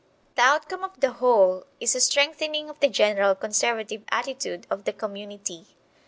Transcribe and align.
The 0.33 0.41
outcome 0.41 0.83
of 0.83 0.99
the 0.99 1.11
whole 1.11 1.67
is 1.79 1.93
a 1.93 1.99
strengthening 2.01 2.71
of 2.71 2.79
the 2.79 2.89
general 2.89 3.35
conservative 3.35 4.01
attitude 4.11 4.65
of 4.67 4.85
the 4.85 4.93
community. 4.93 5.75